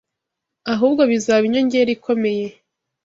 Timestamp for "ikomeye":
1.97-2.45